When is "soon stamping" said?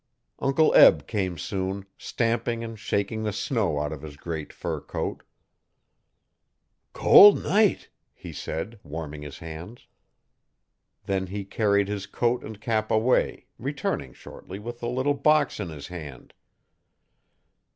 1.37-2.63